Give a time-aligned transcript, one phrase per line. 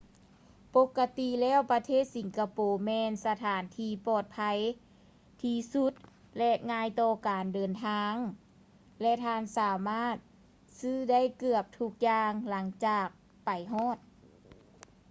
[0.75, 4.37] ປົກກະຕິແລ້ວປະເທດສິງກະໂປແມ່ນສະຖານທີ່ປອດໄພ
[5.41, 5.93] ທີ່ສຸດ
[6.37, 8.13] ແລະ ງ່າຍຕໍ່ການເດີນທາງ
[9.01, 10.15] ແລະ ທ່ານສາມາດ
[10.79, 13.07] ຊື້ໄດ້ເກືອບທຸກຢ່າງຫຼັງຈາກ
[13.45, 13.97] ໄປຮອດ